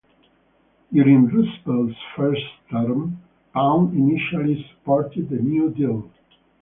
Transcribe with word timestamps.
During 0.91 1.27
Roosevelt's 1.27 1.93
first 2.15 2.41
term, 2.71 3.21
Pound 3.53 3.93
initially 3.93 4.65
supported 4.71 5.29
the 5.29 5.35
New 5.35 5.69
Deal. 5.69 6.09